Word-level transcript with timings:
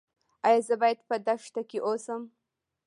ایا 0.47 0.61
زه 0.67 0.75
باید 0.81 0.99
په 1.07 1.15
دښته 1.27 1.61
کې 1.69 1.77
اوسم؟ 1.87 2.21